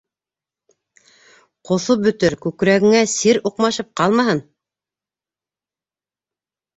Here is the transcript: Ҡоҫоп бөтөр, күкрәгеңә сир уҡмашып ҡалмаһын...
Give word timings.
Ҡоҫоп 1.69 1.99
бөтөр, 2.05 2.35
күкрәгеңә 2.45 3.01
сир 3.11 3.39
уҡмашып 3.49 3.91
ҡалмаһын... 4.01 4.41